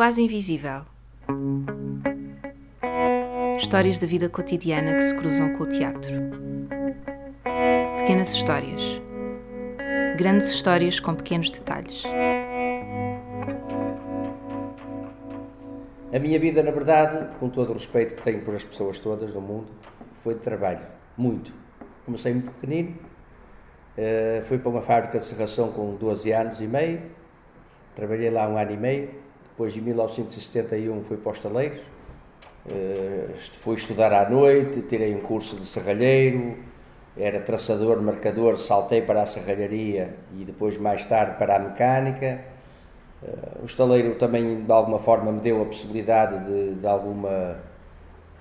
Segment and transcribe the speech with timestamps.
[0.00, 0.80] Quase invisível.
[3.58, 6.14] Histórias da vida cotidiana que se cruzam com o teatro.
[7.98, 8.80] Pequenas histórias.
[10.16, 12.02] Grandes histórias com pequenos detalhes.
[16.10, 19.34] A minha vida, na verdade, com todo o respeito que tenho por as pessoas todas
[19.34, 19.70] do mundo,
[20.16, 20.86] foi de trabalho.
[21.14, 21.52] Muito.
[22.06, 22.96] Comecei muito pequenino.
[23.98, 27.02] Uh, fui para uma fábrica de serração com 12 anos e meio.
[27.94, 29.29] Trabalhei lá um ano e meio.
[29.60, 31.80] Depois, em 1971, fui para os taleiros.
[32.64, 36.56] Uh, fui estudar à noite, tirei um curso de serralheiro,
[37.14, 42.40] era traçador, marcador, saltei para a serralharia e depois, mais tarde, para a mecânica.
[43.22, 47.58] Uh, o estaleiro também, de alguma forma, me deu a possibilidade de, de alguma.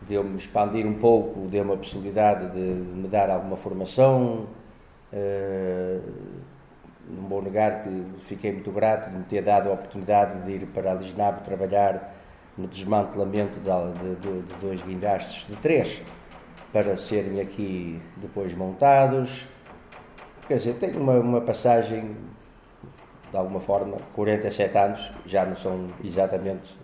[0.04, 4.48] deu-me expandir um pouco, deu-me a possibilidade de, de, me dar alguma formação.
[5.12, 6.02] Uh,
[7.08, 10.68] não vou negar que fiquei muito grato de me ter dado a oportunidade de ir
[10.68, 12.16] para a trabalhar
[12.58, 16.02] no desmantelamento de, de, de dois guindastes, de três,
[16.74, 19.48] para serem aqui depois montados.
[20.48, 22.18] Quer dizer, tenho uma, uma passagem,
[23.32, 26.78] de alguma forma, 47 anos, já não são exatamente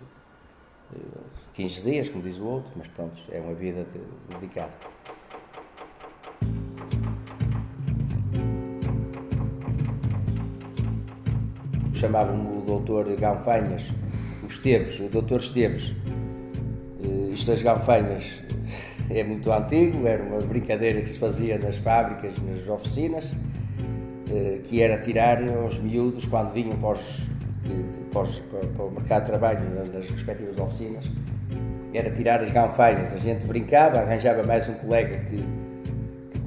[1.54, 3.86] 15 eh, dias, como diz o outro, mas pronto, é uma vida
[4.28, 4.72] dedicada.
[11.96, 13.90] Chamavam-me o doutor Ganfanhas,
[14.42, 15.94] o Esteves, o doutor Esteves.
[17.02, 18.24] Eh, isto das Ganfanhas
[19.08, 23.32] é muito antigo, era uma brincadeira que se fazia nas fábricas, nas oficinas,
[24.30, 27.24] eh, que era tirar aos miúdos quando vinham para, os,
[28.12, 31.10] para, os, para o mercado de trabalho nas respectivas oficinas,
[31.94, 33.10] era tirar as ganfanhas.
[33.14, 35.42] A gente brincava, arranjava mais um colega que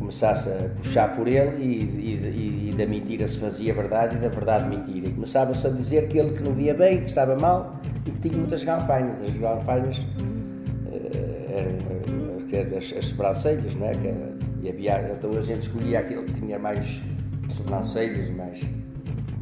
[0.10, 4.28] começasse a puxar por ele e, e, e, da mentira se fazia verdade e da
[4.28, 5.08] verdade mentira.
[5.08, 8.20] E começava-se a dizer que ele que não via bem, que estava mal e que
[8.20, 9.22] tinha muitas ganfanhas.
[9.22, 13.92] As ganfanhas uh, eram que é as, as sobrancelhas, não é?
[13.94, 14.12] Que,
[14.64, 17.04] e havia, então a gente escolhia aquele que tinha mais
[17.50, 18.62] sobrancelhas, mais.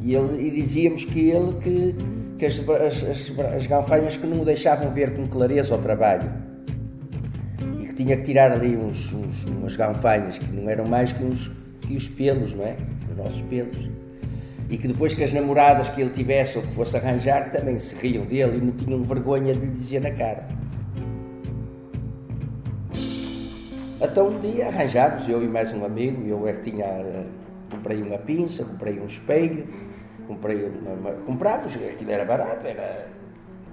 [0.02, 1.94] E, ele, e dizíamos que ele que,
[2.36, 6.30] que as, as, as, as ganfanhas que não o deixavam ver com clareza o trabalho
[7.98, 11.50] tinha que tirar ali uns, uns, umas ganfanhas que não eram mais que, uns,
[11.80, 12.76] que os pelos, não é?
[13.10, 13.90] Os nossos pelos.
[14.70, 17.96] E que depois que as namoradas que ele tivesse ou que fosse arranjar, também se
[17.96, 20.46] riam dele e não tinham vergonha de lhe dizer na cara.
[24.00, 27.26] Então um dia arranjámos, eu e mais um amigo, eu é que tinha, eh,
[27.68, 29.66] comprei uma pinça, comprei um espelho,
[30.28, 33.17] comprei uma, uma comprámos, aquilo era barato, era...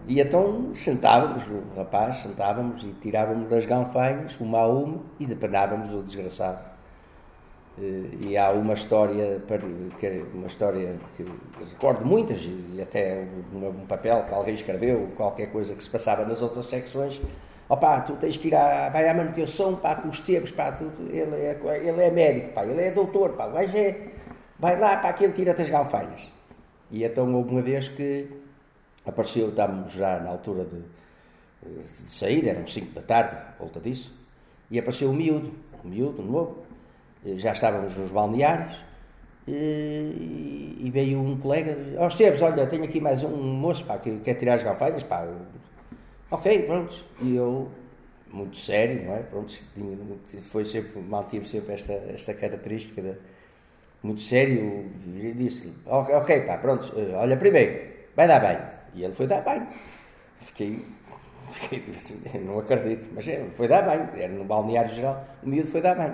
[0.07, 5.91] E então sentávamos, o rapaz, sentávamos e tirávamos das ganfanhas, uma a uma, e depenávamos
[5.91, 6.59] o desgraçado.
[7.77, 9.41] Eh, e há uma história,
[10.33, 11.25] uma história que
[11.71, 16.39] recordo muitas, e até um papel que alguém escreveu, qualquer coisa que se passava nas
[16.41, 17.19] outras secções,
[17.67, 20.83] opá, tu tens que ir à, vai à manutenção, pá, com os tempos, pá, tu,
[21.09, 24.07] ele, é, ele é médico, pá, ele é doutor, pá, vai, é,
[24.59, 26.21] vai lá, pá, que ele tira-te as galfanhas.
[26.91, 28.29] E então houve uma vez que
[29.05, 30.81] apareceu, estávamos já na altura de,
[32.03, 34.13] de sair, eram 5 da tarde, volta disso,
[34.69, 36.65] e apareceu o miúdo, o miúdo, novo,
[37.37, 38.83] já estávamos nos balneários,
[39.47, 44.17] e, e veio um colega, ó Esteves, olha, tenho aqui mais um moço, pá, que
[44.19, 45.27] quer tirar as galfanhas, pá,
[46.31, 46.93] Ok, pronto.
[47.21, 47.69] E eu,
[48.31, 49.19] muito sério, não é?
[49.19, 49.53] Pronto,
[50.51, 53.17] foi sempre, mantive sempre esta, esta característica
[54.01, 58.74] muito sério e disse ok, ok, pá, pronto, eh, olha primeiro, vai dar bem.
[58.95, 59.67] E ele foi dar bem.
[60.39, 60.85] Fiquei,
[61.51, 61.83] fiquei
[62.41, 65.95] não acredito, mas ele foi dar bem, era no balneário geral, o miúdo foi dar
[65.95, 66.13] bem.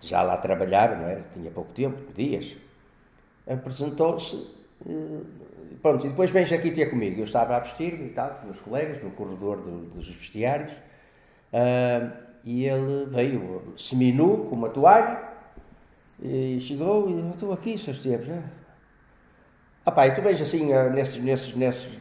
[0.00, 1.22] Já lá trabalhava, não é?
[1.32, 2.56] Tinha pouco tempo, dias.
[3.46, 4.36] Apresentou-se,
[4.86, 5.20] eh,
[5.84, 7.20] Pronto, e depois vens aqui ter comigo.
[7.20, 12.10] Eu estava a vestir-me e tal, com meus colegas, no corredor do, dos vestiários, uh,
[12.42, 15.22] e ele veio seminu com uma toalha,
[16.22, 18.30] e chegou e eu estou aqui, seus tempos.
[18.30, 18.42] Ah,
[19.86, 21.98] ah pá, e tu vens assim, uh, nesses, nesses, nesses,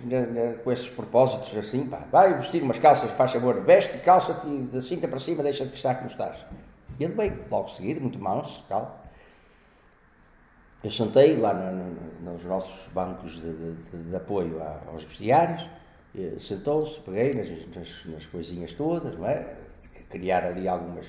[0.64, 5.08] com esses propósitos, assim, pá, vai vestir umas calças, faz favor, veste, calça-te da cinta
[5.08, 6.38] para cima, deixa-te estar como estás.
[7.00, 9.04] E ele veio, logo seguido, muito manso, calma.
[10.84, 11.54] Eu sentei lá
[12.22, 15.66] nos nossos bancos de, de, de apoio aos vestiários,
[16.40, 19.56] sentou-se, peguei nas, nas, nas, coisinhas todas, não é?
[20.10, 21.08] Criar ali algumas.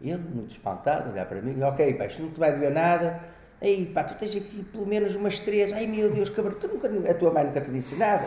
[0.00, 3.35] Ele, muito espantado, olhar para mim, ok, pá, isto não te vai doer nada.
[3.60, 5.72] Ei, pá, tu tens aqui pelo menos umas três.
[5.72, 8.26] Ai meu Deus, cabrão, tu nunca, a tua mãe nunca te disse nada.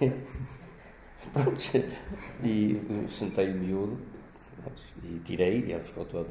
[1.32, 1.60] Pronto,
[2.42, 3.98] e sentei o miúdo
[5.04, 6.28] e tirei, e ele ficou todo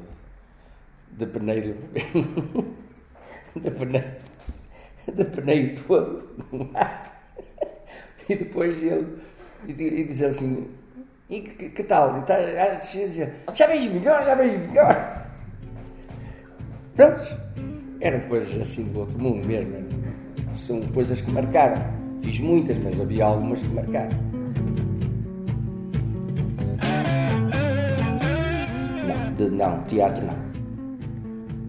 [1.10, 1.76] de peneiro.
[5.06, 6.28] de peneio todo.
[8.28, 9.18] E depois ele
[9.66, 10.68] e, e diz assim,
[11.28, 12.18] e que, que tal?
[12.18, 15.26] E tá, ah, já vejo melhor, já vejo melhor.
[16.94, 17.20] Pronto,
[18.02, 19.72] eram coisas assim do outro mundo mesmo.
[20.54, 21.82] São coisas que marcaram.
[22.20, 24.16] Fiz muitas, mas havia algumas que marcaram.
[29.06, 30.36] Não, de, não, teatro não.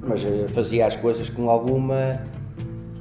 [0.01, 2.19] Mas eh, fazia as coisas com alguma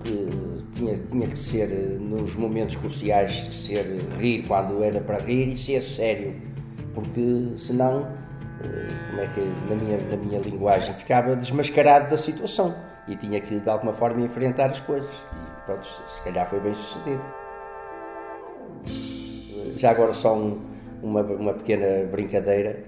[0.05, 0.29] que
[0.73, 5.56] tinha, tinha que ser eh, nos momentos cruciais ser rir quando era para rir e
[5.56, 6.34] ser sério,
[6.94, 8.06] porque senão,
[8.62, 13.40] eh, como é que na minha, na minha linguagem, ficava desmascarado da situação e tinha
[13.40, 15.14] que de alguma forma enfrentar as coisas.
[15.14, 17.22] E pronto, se calhar foi bem sucedido.
[19.76, 20.60] Já agora só um,
[21.02, 22.84] uma, uma pequena brincadeira,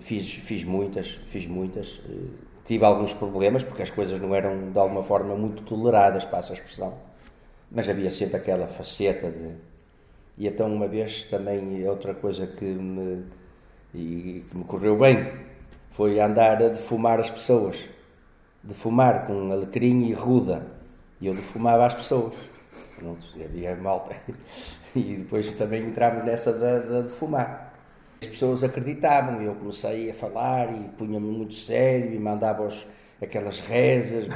[0.00, 2.00] fiz, fiz muitas, fiz muitas.
[2.08, 2.28] Eh,
[2.64, 6.56] tive alguns problemas porque as coisas não eram de alguma forma muito toleradas, passa a
[6.56, 7.06] expressão
[7.70, 9.50] mas havia sempre aquela faceta de.
[10.38, 13.24] E então, uma vez também, outra coisa que me,
[13.94, 15.32] e, que me correu bem
[15.90, 17.84] foi andar a defumar as pessoas.
[18.66, 20.66] Defumar com alecrim e ruda.
[21.20, 22.34] E eu defumava as pessoas.
[22.96, 24.14] Pronto, havia malta.
[24.94, 27.74] E depois também entramos nessa da, da defumar.
[28.22, 32.86] As pessoas acreditavam, eu comecei a falar e punha-me muito sério e mandava os,
[33.20, 34.26] aquelas rezas.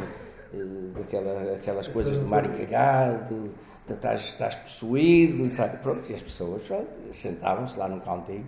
[0.53, 3.55] Eh, daquela, aquelas coisas do mar encalhado,
[3.88, 5.79] estás, estás possuído, sabe?
[5.79, 6.62] Pronto, e as pessoas
[7.11, 8.44] sentavam-se lá num cantinho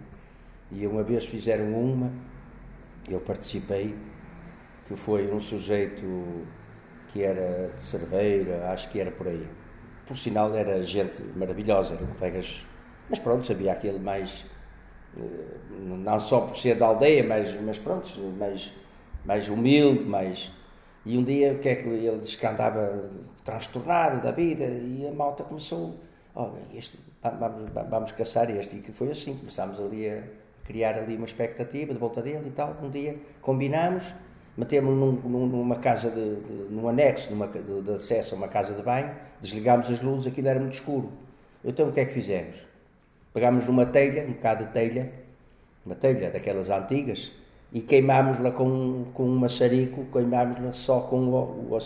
[0.71, 2.11] e uma vez fizeram uma,
[3.09, 3.95] eu participei,
[4.87, 6.47] que foi um sujeito
[7.09, 9.47] que era de Cerveira, acho que era por aí.
[10.07, 12.67] Por sinal era gente maravilhosa, eram colegas,
[13.09, 14.45] mas pronto, sabia aquele mais,
[15.17, 15.21] eh,
[15.79, 18.09] não só por ser da aldeia, mas, mas pronto,
[18.39, 18.73] mais,
[19.25, 20.51] mais humilde, mais
[21.05, 23.11] e um dia, o que é que ele disse que andava
[23.45, 25.99] transtornado da vida e a malta começou,
[26.33, 28.77] olha, este, vamos, vamos caçar este.
[28.77, 30.23] E que foi assim, começámos ali a
[30.65, 32.77] criar ali uma expectativa de volta dele e tal.
[32.81, 34.15] Um dia combinamos,
[34.57, 38.75] metemos num, numa casa, de, de, num anexo numa, de, de, acesso a uma casa
[38.75, 39.11] de banho,
[39.41, 41.11] desligámos as luzes, aquilo era muito escuro.
[41.65, 42.67] Então o que é que fizemos?
[43.33, 45.13] Pegámos numa telha, um bocado de telha,
[45.85, 47.33] uma telha daquelas antigas,
[47.73, 51.79] e queimámos-la com, com um maçarico, queimámos-la só com o, o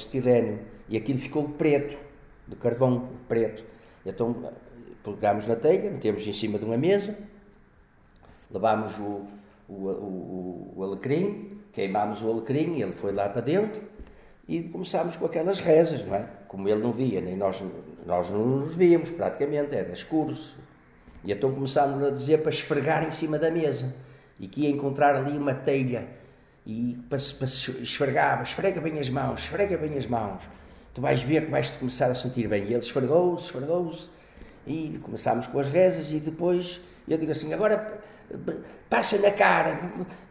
[0.88, 1.96] e aquilo ficou preto,
[2.48, 3.62] de carvão preto.
[4.04, 4.34] Então
[5.04, 7.16] pegámos na telha, metemos em cima de uma mesa,
[8.50, 9.26] levámos o,
[9.68, 13.82] o, o, o alecrim, queimámos o alecrim, ele foi lá para dentro
[14.48, 16.24] e começámos com aquelas rezas, não é?
[16.48, 17.62] Como ele não via, nem nós,
[18.06, 20.34] nós não nos víamos praticamente, era escuro.
[21.22, 23.94] E então começámos a dizer para esfregar em cima da mesa
[24.40, 26.08] e que ia encontrar ali uma telha
[26.64, 30.40] e para, para esfregava, esfrega bem as mãos, esfrega bem as mãos,
[30.94, 32.62] tu vais ver que vais-te começar a sentir bem.
[32.62, 34.08] E ele esfregou-se, esfregou-se,
[34.66, 38.00] e começámos com as rezas e depois eu digo assim, agora
[38.88, 39.78] passa na cara,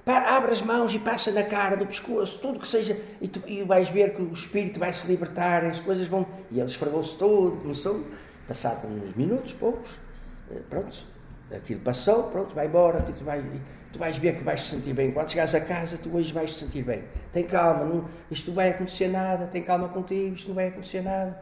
[0.06, 3.64] abre as mãos e passa na cara, no pescoço, tudo que seja, e, tu, e
[3.64, 6.26] vais ver que o espírito vai se libertar, as coisas vão.
[6.52, 8.06] E ele esfregou-se todo, começou,
[8.48, 9.92] passado uns minutos, poucos,
[10.52, 11.06] eh, pronto,
[11.56, 13.44] aquilo passou, pronto, vai embora, tu vai,
[13.92, 15.12] tu vais ver que vais te sentir bem.
[15.12, 17.04] Quando chegares a casa, tu hoje vais te sentir bem.
[17.32, 21.02] Tem calma, não, isto não vai acontecer nada, tem calma contigo, isto não vai acontecer
[21.02, 21.40] nada.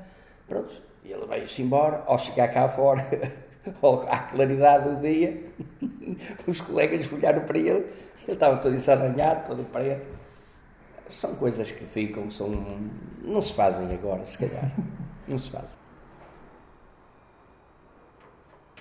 [0.47, 3.05] Pronto, e ele veio-se embora, ao chegar cá fora,
[4.09, 5.51] à claridade do dia,
[6.47, 10.07] os colegas olharam para ele, ele estava todo ensarranhado, todo preto.
[11.07, 12.49] São coisas que ficam, são,
[13.21, 14.71] não se fazem agora, se calhar.
[15.27, 15.77] Não se fazem.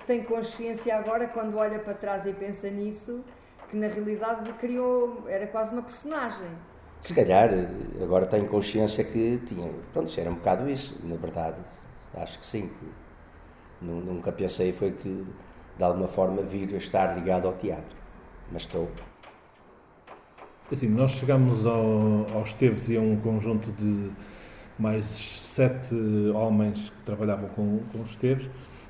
[0.05, 3.23] Tem consciência agora, quando olha para trás e pensa nisso,
[3.69, 6.47] que na realidade criou, era quase uma personagem.
[7.01, 7.49] Se calhar,
[8.01, 11.61] agora tenho consciência que tinha, pronto, era um bocado isso, na verdade,
[12.15, 12.85] acho que sim, que
[13.83, 15.25] nunca pensei foi que
[15.77, 17.95] de alguma forma vir a estar ligado ao teatro,
[18.51, 18.89] mas estou.
[20.71, 24.09] Assim, nós chegamos ao, aos Esteves e a um conjunto de
[24.77, 25.95] mais sete
[26.33, 28.49] homens que trabalhavam com, com os Esteves,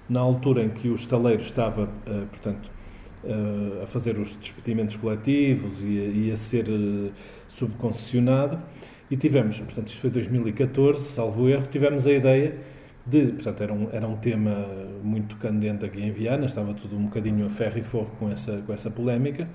[0.09, 2.69] na altura em que o estaleiro estava, uh, portanto,
[3.23, 7.11] uh, a fazer os despedimentos coletivos e a, ser uh,
[7.49, 8.59] subconcessionado.
[9.09, 12.55] E tivemos, portanto, isto foi 2014, salvo erro, tivemos a ideia
[13.05, 14.65] de, portanto, era um, era um tema
[15.03, 18.61] muito candente aqui em Viana, estava tudo um bocadinho a ferro e fogo com essa,
[18.65, 19.47] com essa polémica,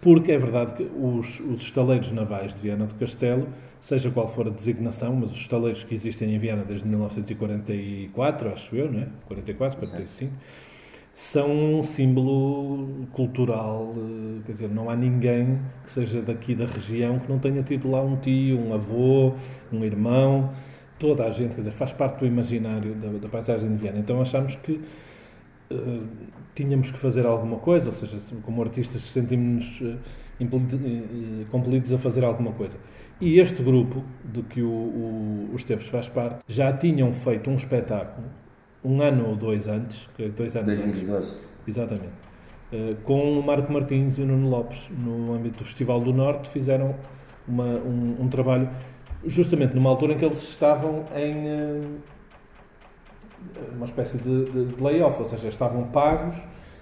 [0.00, 3.48] porque é verdade que os, os estaleiros navais de Viana do Castelo,
[3.80, 8.74] seja qual for a designação, mas os estaleiros que existem em Viana desde 1944, acho
[8.74, 9.06] eu, não é?
[9.26, 10.32] 44, 45,
[11.12, 17.18] são um símbolo cultural, eh, quer dizer, não há ninguém que seja daqui da região
[17.18, 19.34] que não tenha tido lá um tio, um avô,
[19.72, 20.52] um irmão,
[20.98, 23.98] toda a gente, quer dizer, faz parte do imaginário da, da paisagem de Viana.
[23.98, 24.80] Então achamos que
[25.70, 26.06] uh,
[26.54, 32.52] tínhamos que fazer alguma coisa, ou seja, como artistas sentimos-nos uh, compelidos a fazer alguma
[32.52, 32.76] coisa.
[33.20, 37.54] E este grupo, de que o, o, o Esteves faz parte, já tinham feito um
[37.54, 38.28] espetáculo
[38.84, 41.26] um ano ou dois antes, dois anos 2012.
[41.26, 41.36] antes,
[41.66, 42.12] exatamente,
[42.72, 46.48] uh, com o Marco Martins e o Nuno Lopes, no âmbito do Festival do Norte,
[46.48, 46.94] fizeram
[47.46, 48.68] uma, um, um, trabalho
[49.26, 51.98] justamente numa altura em que eles estavam em uh,
[53.74, 56.36] uma espécie de, de, de layoff, ou seja, estavam pagos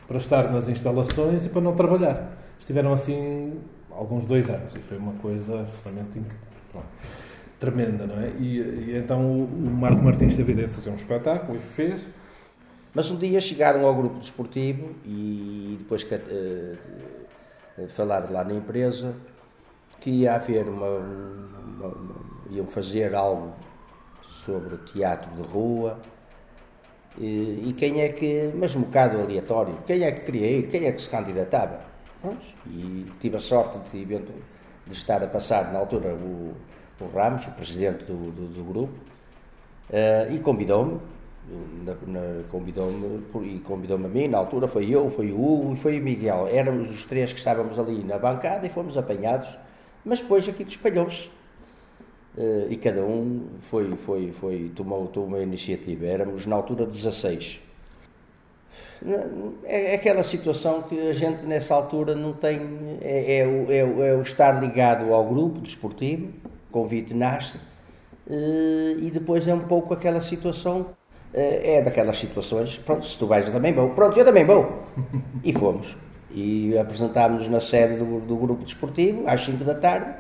[0.07, 2.33] para estar nas instalações e para não trabalhar.
[2.59, 6.21] Estiveram assim alguns dois anos e foi uma coisa realmente
[7.59, 8.31] tremenda, não é?
[8.39, 12.07] E, e então o, Marco Martins teve a ideia de fazer um espetáculo e fez.
[12.95, 16.79] Mas um dia chegaram ao grupo desportivo e depois que, uh,
[17.89, 19.15] falar lá na empresa
[20.07, 22.15] que ia haver uma, uma, uma,
[22.49, 23.53] iam fazer algo
[24.23, 25.99] sobre teatro de rua
[27.19, 30.87] e, e, quem é que, mas um bocado aleatório, quem é que queria ir, quem
[30.87, 31.81] é que se candidatava.
[32.69, 36.55] E tive a sorte de, de estar a passar na altura o,
[37.01, 38.93] o Ramos, o presidente do, do, do grupo,
[39.91, 41.01] uh, e convidou-me,
[42.49, 46.03] convidou-me e convidou-me a mim, na altura foi eu, foi o Hugo e foi o
[46.05, 46.47] Miguel.
[46.49, 49.66] Éramos os três que estávamos ali na bancada e fomos apanhados,
[50.07, 51.29] mas depois aqui espalhou-se.
[52.39, 56.07] Uh, e cada um foi, foi, foi, tomou, tomou uma iniciativa.
[56.07, 57.61] Éramos na altura 16.
[59.65, 62.61] É, é aquela situação que a gente nessa altura não tem.
[63.03, 66.33] É, é, o, é, é o estar ligado ao grupo desportivo,
[66.71, 67.59] convite nasce,
[68.29, 70.87] eh, e depois é um pouco aquela situação.
[71.35, 74.83] Eh, é daquelas situações, pronto, se tu vais eu também vou, pronto, eu também vou.
[75.45, 75.97] E fomos.
[76.37, 80.15] E apresentámos-nos na sede do, do grupo desportivo, às 5 da tarde,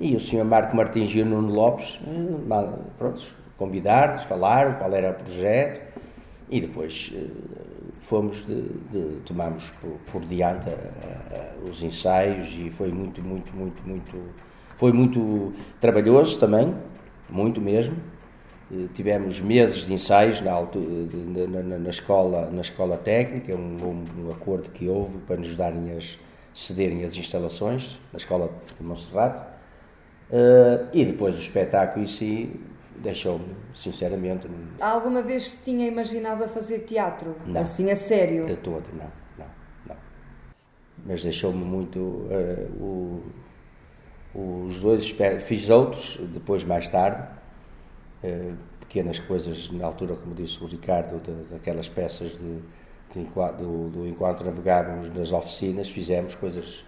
[0.00, 0.44] e o Sr.
[0.44, 3.22] Marco Martins e o Nuno Lopes, eh, pronto,
[3.56, 5.82] convidaram-nos, falaram qual era o projeto,
[6.50, 7.12] e depois
[8.00, 13.54] fomos de, de tomamos por, por diante a, a, os ensaios e foi muito muito
[13.56, 14.22] muito muito
[14.76, 16.74] foi muito trabalhoso também
[17.30, 18.13] muito mesmo eh,
[18.94, 20.86] tivemos meses de ensaios na, altura,
[21.48, 25.96] na, na, na escola na escola técnica um, um, acordo que houve para nos darem
[25.96, 26.18] as
[26.54, 32.58] cederem as instalações na escola de Monserrate uh, e depois o espetáculo em si
[32.96, 34.48] deixou-me, sinceramente.
[34.80, 37.36] Alguma vez tinha imaginado a fazer teatro?
[37.46, 37.60] Não.
[37.60, 38.46] Assim, a sério?
[38.46, 39.46] De todo, não, não,
[39.86, 39.96] não.
[41.04, 41.98] Mas deixou-me muito.
[41.98, 43.22] Uh,
[44.34, 45.16] o, os dois,
[45.46, 47.24] fiz outros, depois, mais tarde,
[48.80, 52.58] pequenas coisas, na altura, como disse o Ricardo, de, daquelas peças de,
[53.12, 53.24] de,
[53.58, 56.84] do, do Enquanto Navegávamos nas oficinas, fizemos coisas.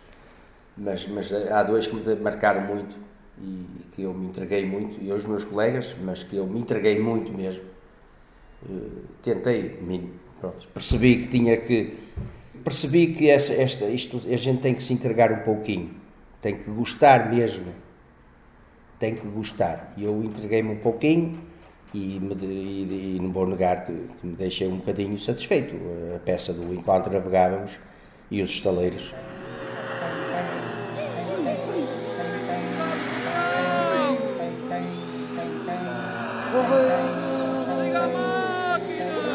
[0.76, 2.96] Mas, mas há dois que me marcaram muito
[3.40, 6.98] e que eu me entreguei muito, e os meus colegas, mas que eu me entreguei
[6.98, 7.64] muito mesmo.
[8.68, 9.78] Uh, tentei,
[10.40, 11.98] pronto, percebi que tinha que.
[12.64, 15.90] Percebi que esta, esta, isto, a gente tem que se entregar um pouquinho,
[16.40, 17.72] tem que gostar mesmo,
[18.98, 19.92] tem que gostar.
[19.96, 21.38] E eu entreguei-me um pouquinho
[21.92, 25.74] e, me, e, e, não vou negar que, que, me deixei um bocadinho satisfeito.
[26.14, 27.78] A peça do Enquanto Navegávamos
[28.30, 29.12] e os estaleiros.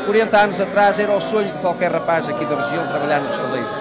[0.05, 3.80] 40 anos atrás era o sonho de qualquer rapaz aqui da região trabalhar nos saleiros.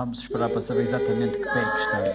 [0.00, 2.08] Vamos esperar para saber exatamente que pé é que estamos.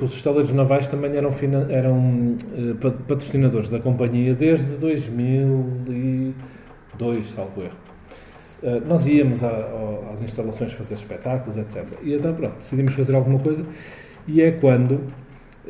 [0.00, 1.34] Os estaleiros navais também eram,
[1.68, 2.76] eram uh,
[3.08, 7.74] patrocinadores da companhia desde 2002, salvo erro.
[8.62, 11.88] Eh, nós íamos às instalações fazer espetáculos, etc.
[12.04, 13.66] E então, pronto, decidimos fazer alguma coisa
[14.28, 15.12] e é quando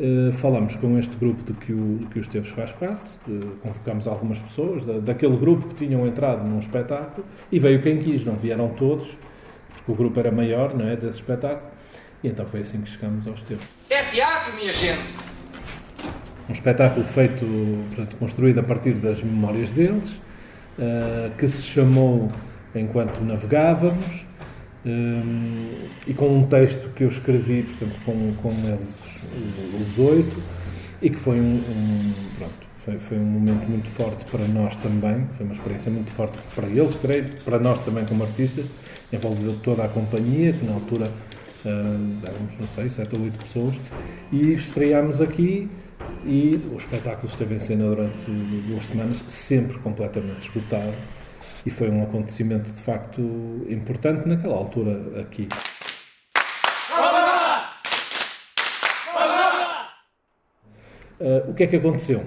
[0.00, 4.09] uh, falamos com este grupo de que o, que o Esteves faz parte, uh, convocamos
[4.09, 8.35] algumas pessoas da, daquele grupo que tinham entrado num espetáculo e veio quem quis, não
[8.35, 9.16] vieram todos,
[9.73, 11.71] porque o grupo era maior, não é, desse espetáculo,
[12.25, 13.64] e então foi assim que chegamos ao Esteves.
[13.88, 15.30] É teatro, minha gente!
[16.49, 17.45] Um espetáculo feito,
[17.88, 20.11] portanto, construído a partir das memórias deles,
[20.78, 22.30] uh, que se chamou
[22.75, 24.29] enquanto navegávamos
[24.84, 28.99] um, e com um texto que eu escrevi, portanto, com, com eles,
[29.80, 30.42] os oito,
[31.02, 35.26] e que foi um, um pronto, foi, foi, um momento muito forte para nós também,
[35.37, 38.66] foi uma experiência muito forte para eles, creio, para nós também como artistas,
[39.12, 43.75] envolveu toda a companhia, que na altura uh, éramos, não sei, sete ou oito pessoas,
[44.32, 45.68] e estreámos aqui
[46.25, 48.30] e o espetáculo esteve em cena durante
[48.66, 50.94] duas semanas, sempre completamente esgotado
[51.64, 53.20] e foi um acontecimento de facto
[53.68, 55.48] importante naquela altura aqui.
[61.20, 62.24] Uh, o que é que aconteceu?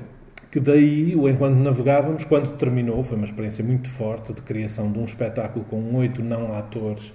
[0.51, 4.99] Que daí, o Enquanto Navegávamos, quando terminou, foi uma experiência muito forte de criação de
[4.99, 7.11] um espetáculo com oito não atores,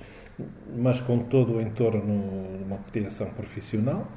[0.76, 4.08] mas com todo o entorno de uma criação profissional.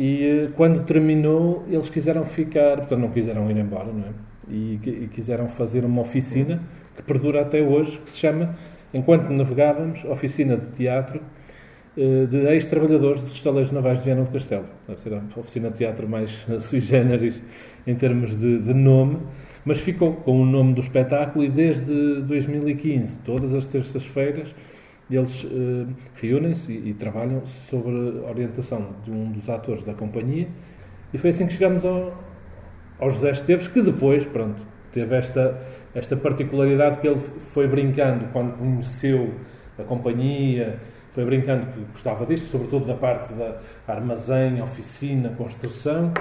[0.00, 4.12] E uh, quando terminou, eles quiseram ficar, portanto, não quiseram ir embora, não é?
[4.48, 6.62] E, e quiseram fazer uma oficina
[6.96, 8.56] que perdura até hoje, que se chama
[8.92, 11.20] Enquanto Navegávamos, Oficina de Teatro
[11.94, 14.64] eh, de ex-trabalhadores dos estaleiros navais de Viana do Castelo.
[14.88, 17.42] Deve ser a oficina de teatro mais sui generis
[17.86, 19.18] em termos de, de, nome,
[19.62, 24.54] mas ficou com o nome do espetáculo e desde 2015, todas as terças-feiras,
[25.10, 27.90] eles uh, reúnem-se e, e, trabalham sobre
[28.26, 30.48] a orientação de um dos atores da companhia
[31.12, 32.18] e foi assim que chegamos ao,
[32.98, 35.60] ao José Esteves, que depois, pronto, teve esta,
[35.94, 39.34] esta particularidade que ele foi brincando quando conheceu
[39.78, 40.78] a companhia
[41.12, 46.12] foi brincando que gostava disto, sobretudo da parte da armazém, oficina, construção,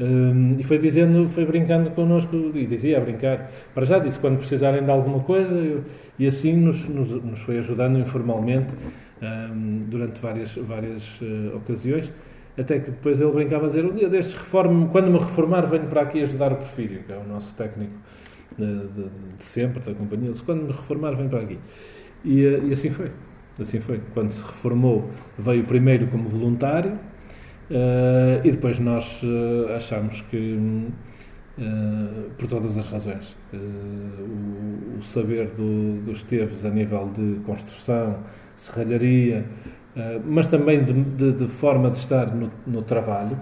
[0.00, 4.38] um, e foi dizendo, foi brincando connosco, e dizia a brincar, para já disse, quando
[4.38, 5.84] precisarem de alguma coisa, eu,
[6.18, 8.74] e assim nos, nos, nos, foi ajudando informalmente
[9.22, 12.10] um, durante várias, várias uh, ocasiões,
[12.58, 16.02] até que depois ele brincava a dizer, um dia destes, quando me reformar, venho para
[16.02, 17.92] aqui ajudar o Porfírio, que é o nosso técnico
[18.58, 18.88] de,
[19.38, 21.58] de, sempre, da companhia, disse, quando me reformar, venho para aqui.
[22.24, 23.10] E, uh, e assim foi.
[23.58, 24.00] Assim foi.
[24.14, 26.92] Quando se reformou, veio primeiro como voluntário
[27.70, 30.58] uh, e depois nós uh, achamos que,
[31.58, 38.18] uh, por todas as razões, o, o, saber do, dos Teves a nível de construção,
[38.56, 39.46] serralharia,
[40.24, 43.38] mas também de, de, de, forma de estar no, no trabalho,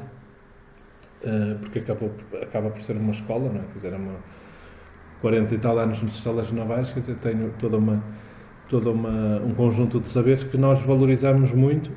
[1.61, 3.65] porque acabou, acaba por ser uma escola, não é?
[3.65, 4.15] Quer dizer, é uma
[5.21, 8.03] 40 e tal anos nos estaleiros navais, quer dizer, tenho toda uma
[8.69, 11.91] todo uma, um conjunto de saberes que nós valorizamos muito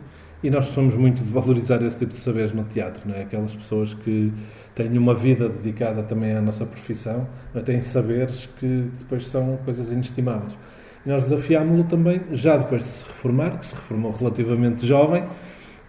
[0.44, 3.24] e nós somos muito de valorizar esse tipo de saberes no teatro, não é?
[3.24, 4.32] Aquelas pessoas que
[4.74, 9.92] têm uma vida dedicada também à nossa profissão, mas têm saberes que depois são coisas
[9.92, 10.58] inestimáveis.
[11.06, 15.26] E nós desafiámos-lo também, já depois de se reformar, que se reformou relativamente jovem,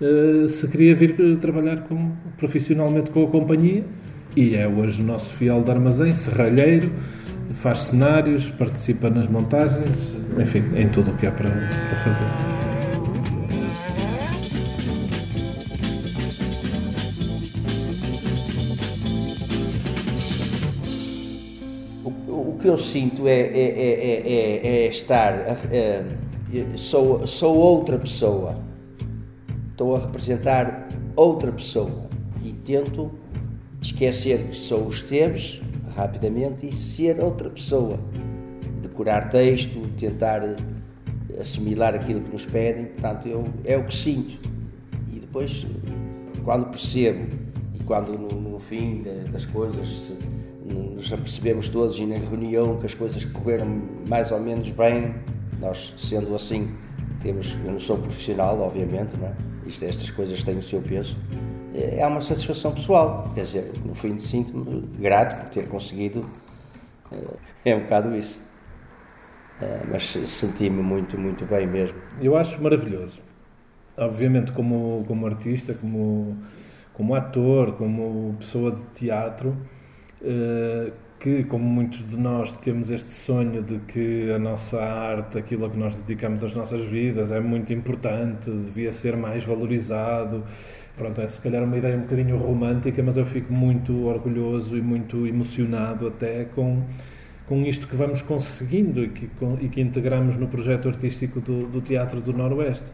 [0.01, 3.85] eh, se queria vir trabalhar com, profissionalmente com a companhia
[4.35, 6.91] e é hoje o nosso fiel de armazém, serralheiro,
[7.55, 12.25] faz cenários, participa nas montagens, enfim, em tudo o que há para, para fazer.
[22.05, 25.35] O, que eu sinto é, é, é, é estar.
[26.77, 28.57] sou, sou outra pessoa.
[29.71, 32.09] Estou a representar outra pessoa
[32.45, 33.11] e tento
[33.81, 35.61] esquecer que sou os Esteves
[35.97, 37.99] rapidamente e ser outra pessoa.
[38.83, 40.43] Decorar texto, tentar
[41.41, 44.39] assimilar aquilo que nos pedem, portanto, eu, é o que sinto.
[45.13, 45.67] E depois,
[46.45, 47.27] quando percebo
[47.75, 50.19] e quando no, no fim das coisas se,
[50.65, 55.15] nos apercebemos todos e na reunião que as coisas correram mais ou menos bem,
[55.61, 56.71] nós sendo assim,
[57.21, 59.35] temos, eu não sou profissional, obviamente, não é?
[59.67, 61.17] Isto, estas coisas têm o seu peso,
[61.75, 63.31] é, uma satisfação pessoal.
[63.35, 66.25] Quer dizer, no fim sinto-me grato por ter conseguido.
[67.65, 68.43] É, é um bocado isso.
[69.61, 71.99] É, mas senti-me muito, muito bem mesmo.
[72.21, 73.21] Eu acho maravilhoso.
[73.97, 76.37] Obviamente, como, como artista, como,
[76.95, 79.55] como ator, como pessoa de teatro,
[81.23, 85.71] que, como muitos de nós, temos este sonho de que a nossa arte, aquilo a
[85.71, 90.43] que nós dedicamos as nossas vidas, é muito importante, devia ser mais valorizado
[90.97, 94.83] Pronto, é se calhar uma ideia um bocadinho romântica, mas eu fico muito orgulhoso e
[94.83, 96.83] muito emocionado até com,
[97.47, 101.67] com isto que vamos conseguindo e que, com, e que integramos no projeto artístico do,
[101.67, 102.87] do Teatro do Noroeste.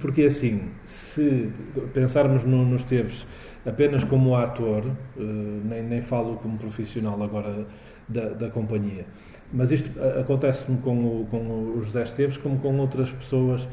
[0.00, 1.50] Porque assim, se
[1.92, 3.26] pensarmos no, nos Teves
[3.66, 5.22] apenas como ator, uh,
[5.64, 7.66] nem, nem falo como profissional agora
[8.08, 9.06] da, da companhia,
[9.52, 13.66] mas isto acontece-me com, o, com o José Esteves como com outras pessoas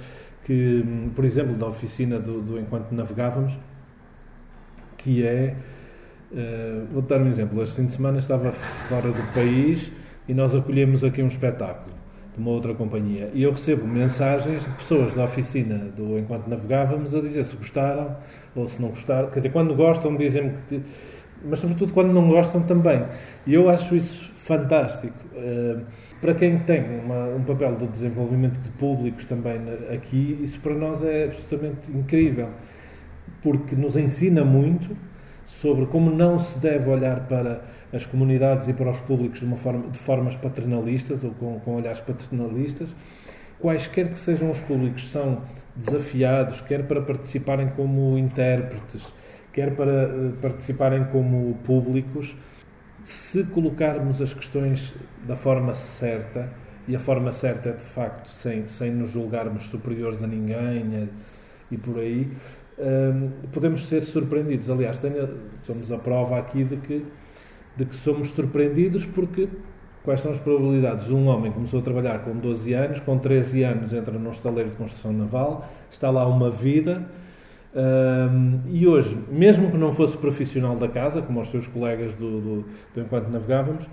[0.43, 0.83] que,
[1.15, 3.57] por exemplo, da oficina do, do Enquanto Navegávamos,
[4.97, 5.55] que é.
[6.31, 7.61] Uh, vou dar um exemplo.
[7.61, 9.91] Este fim de semana estava fora do país
[10.27, 11.93] e nós acolhemos aqui um espetáculo
[12.33, 13.29] de uma outra companhia.
[13.33, 18.15] E eu recebo mensagens de pessoas da oficina do Enquanto Navegávamos a dizer se gostaram
[18.55, 19.29] ou se não gostaram.
[19.29, 20.81] Quer dizer, quando gostam, dizem-me que.
[21.43, 23.03] Mas, sobretudo, quando não gostam também.
[23.45, 25.13] E eu acho isso fantástico.
[25.33, 25.81] Uh,
[26.21, 29.59] para quem tem uma, um papel de desenvolvimento de públicos também
[29.91, 32.49] aqui, isso para nós é absolutamente incrível,
[33.41, 34.95] porque nos ensina muito
[35.45, 39.57] sobre como não se deve olhar para as comunidades e para os públicos de, uma
[39.57, 42.87] forma, de formas paternalistas ou com, com olhares paternalistas.
[43.59, 45.41] Quaisquer que sejam os públicos são
[45.75, 49.03] desafiados, quer para participarem como intérpretes,
[49.51, 52.35] quer para uh, participarem como públicos,
[53.03, 54.93] se colocarmos as questões
[55.27, 56.49] da forma certa,
[56.87, 61.09] e a forma certa é de facto sem, sem nos julgarmos superiores a ninguém
[61.69, 62.29] e por aí,
[62.77, 64.69] um, podemos ser surpreendidos.
[64.69, 65.29] Aliás, tenho,
[65.63, 67.05] somos a prova aqui de que,
[67.77, 69.47] de que somos surpreendidos porque
[70.03, 73.17] quais são as probabilidades de um homem que começou a trabalhar com 12 anos, com
[73.17, 77.05] 13 anos entra num estaleiro de construção naval, está lá uma vida
[78.69, 82.65] e hoje, mesmo que não fosse profissional da casa, como os seus colegas do, do,
[82.93, 83.87] do Enquanto Navegávamos,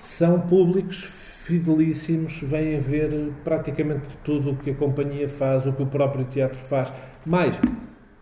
[0.00, 1.04] são públicos
[1.44, 6.58] fidelíssimos, vêm ver praticamente tudo o que a companhia faz, o que o próprio teatro
[6.58, 6.92] faz.
[7.24, 7.58] Mais,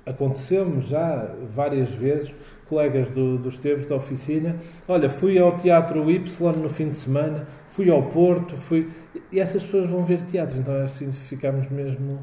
[0.06, 2.34] aconteceu-me já várias vezes,
[2.68, 7.46] colegas do, dos Esteves da oficina, olha, fui ao Teatro Y no fim de semana,
[7.68, 8.88] fui ao Porto, fui...
[9.32, 12.20] E essas pessoas vão ver teatro, então é assim ficamos mesmo...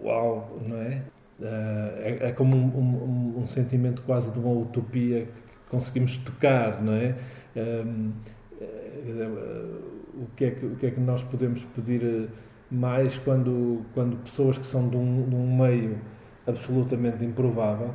[0.00, 1.02] Uau, não é?
[1.40, 6.92] É, é como um, um, um, sentimento quase de uma utopia que conseguimos tocar, não
[6.92, 7.14] é?
[7.56, 8.12] Um,
[10.20, 12.28] o, que é que, o que é que nós podemos pedir
[12.70, 15.98] mais quando, quando pessoas que são de um, de um meio
[16.46, 17.94] absolutamente improvável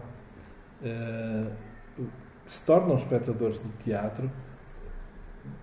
[2.45, 4.29] se tornam espectadores de teatro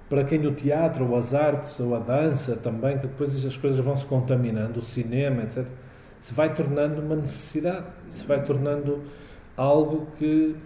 [0.09, 3.81] para quem o teatro ou as artes ou a dança também que depois as coisas
[3.85, 5.67] vão se contaminando o cinema etc
[6.21, 9.01] se vai tornando uma necessidade, se vai tornando
[9.57, 10.57] algo que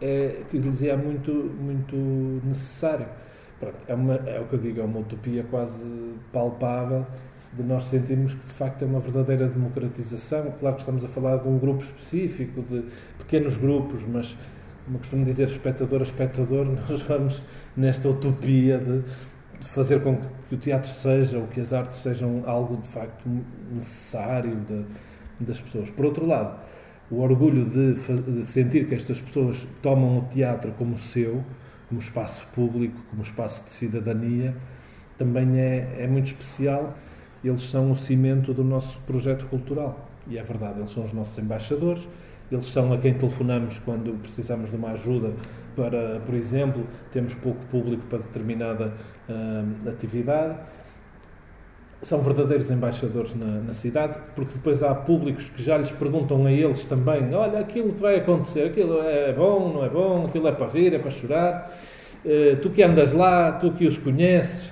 [0.00, 1.96] é, que lhes é muito, muito
[2.44, 3.06] necessário.
[3.60, 7.06] Pronto, é, uma, é o que eu digo, é uma utopia quase palpável
[7.52, 10.52] de nós sentirmos que de facto é uma verdadeira democratização.
[10.58, 12.84] Claro que estamos a falar de um grupo específico, de
[13.18, 14.36] pequenos grupos, mas
[14.84, 17.42] como costumo dizer, espectador a espectador, nós vamos
[17.76, 19.02] nesta utopia de
[19.64, 20.16] fazer com
[20.48, 23.28] que o teatro seja, ou que as artes sejam algo de facto
[23.70, 24.84] necessário de,
[25.40, 25.90] das pessoas.
[25.90, 26.58] Por outro lado,
[27.10, 31.44] o orgulho de, de, sentir que estas pessoas tomam o teatro como seu,
[31.88, 34.54] como espaço público, como espaço de cidadania,
[35.18, 36.96] também é, é muito especial.
[37.44, 40.08] Eles são o cimento do nosso projeto cultural.
[40.26, 42.06] E é verdade, eles são os nossos embaixadores,
[42.50, 45.32] eles são a quem telefonamos quando precisamos de uma ajuda
[45.74, 48.92] para, por exemplo, temos pouco público para determinada
[49.28, 50.56] uh, atividade.
[52.02, 56.52] São verdadeiros embaixadores na, na, cidade, porque depois há públicos que já lhes perguntam a
[56.52, 60.52] eles também: olha, aquilo que vai acontecer, aquilo é bom, não é bom, aquilo é
[60.52, 61.72] para rir, é para chorar.
[62.24, 64.70] Uh, tu que andas lá, tu que os conheces.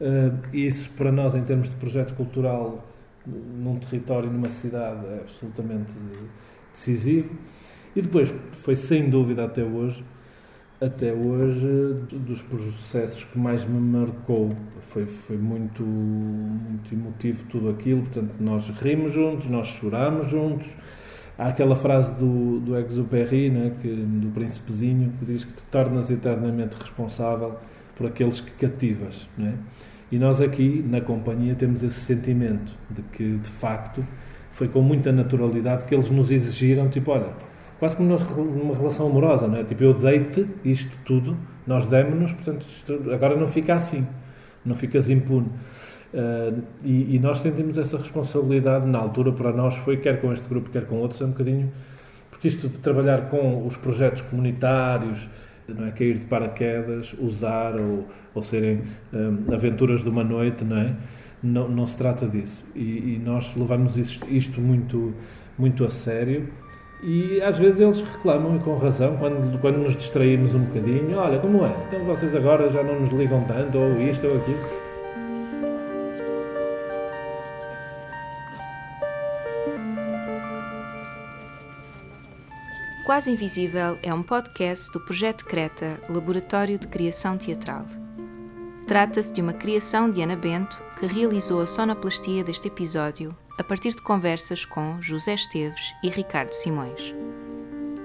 [0.00, 2.84] Uh, isso, para nós, em termos de projeto cultural,
[3.26, 5.92] num território, numa cidade, é absolutamente
[6.74, 7.30] decisivo.
[7.96, 10.04] E depois, foi sem dúvida até hoje,
[10.80, 11.66] até hoje,
[12.10, 14.50] dos processos que mais me marcou,
[14.82, 18.02] foi, foi muito, muito emotivo tudo aquilo.
[18.02, 20.68] Portanto, nós rimos juntos, nós choramos juntos.
[21.38, 26.10] Há aquela frase do, do Exupéry, né, que, do Príncipezinho, que diz que te tornas
[26.10, 27.56] eternamente responsável
[27.96, 29.26] por aqueles que cativas.
[29.36, 29.54] Né?
[30.12, 34.04] E nós aqui, na companhia, temos esse sentimento de que, de facto,
[34.52, 37.30] foi com muita naturalidade que eles nos exigiram, tipo, olha,
[37.78, 39.64] quase como numa relação amorosa, não é?
[39.64, 44.06] Tipo, eu dei-te isto tudo, nós demos-nos, portanto, isto, agora não fica assim,
[44.64, 45.48] não ficas impune.
[46.14, 50.48] Uh, e, e, nós sentimos essa responsabilidade na altura para nós foi quer com este
[50.48, 51.72] grupo quer com outros é um bocadinho
[52.30, 55.28] porque isto de trabalhar com os projetos comunitários
[55.66, 58.82] não é cair de paraquedas usar ou, ou serem
[59.12, 60.94] um, ah, aventuras de uma noite não é
[61.42, 65.12] não, não se trata disso e, e nós levamos isto, isto muito
[65.58, 66.48] muito a sério
[67.06, 71.38] e às vezes eles reclamam, e com razão, quando, quando nos distraímos um bocadinho: olha,
[71.38, 71.76] como é?
[71.86, 74.94] Então vocês agora já não nos ligam tanto, ou isto ou aquilo.
[83.04, 87.84] Quase Invisível é um podcast do Projeto Creta, Laboratório de Criação Teatral.
[88.86, 93.94] Trata-se de uma criação de Ana Bento, que realizou a sonoplastia deste episódio a partir
[93.94, 97.14] de conversas com José Esteves e Ricardo Simões.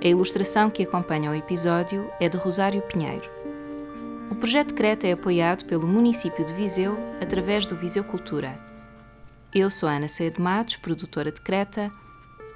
[0.03, 3.29] A ilustração que acompanha o episódio é de Rosário Pinheiro.
[4.31, 8.57] O projeto Creta é apoiado pelo município de Viseu através do Viseu Cultura.
[9.53, 11.91] Eu sou Ana de Matos, produtora de Creta.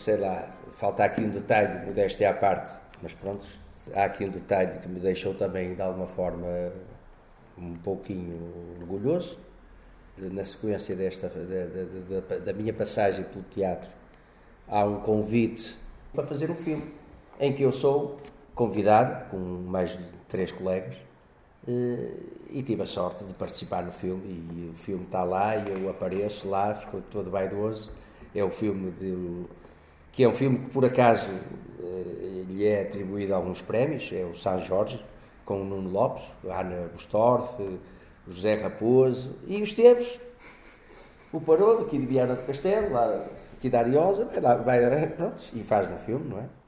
[0.00, 3.46] sei lá, falta aqui um detalhe, modéstia à parte, mas pronto,
[3.94, 6.46] há aqui um detalhe que me deixou também, de alguma forma,
[7.58, 9.38] um pouquinho orgulhoso.
[10.18, 13.90] Na sequência desta, da, da, da minha passagem pelo teatro,
[14.68, 15.74] há um convite
[16.12, 16.92] para fazer um filme,
[17.38, 18.18] em que eu sou
[18.54, 20.94] convidado, com mais de três colegas,
[21.66, 22.10] eh,
[22.50, 24.44] e tive a sorte de participar no filme.
[24.54, 27.90] E o filme está lá, e eu apareço lá, fico todo vaidoso.
[28.34, 29.46] É o filme de,
[30.12, 31.30] que é um filme que, por acaso,
[31.82, 35.04] eh, lhe é atribuído alguns prémios, é o São Jorge,
[35.44, 40.20] com o Nuno Lopes, Ana Bustorff, o José Raposo e os Teves.
[41.32, 43.24] O Parou, aqui de Viana do Castelo, lá,
[43.56, 46.59] aqui da Ariosa, vai vai, pronto, e faz no filme, não é?